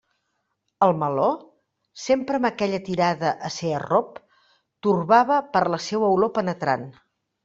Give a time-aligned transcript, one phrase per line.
[0.85, 1.25] El meló,
[2.03, 4.17] sempre amb aquella tirada a ser arrop,
[4.87, 6.87] torbava per la seua olor penetrant.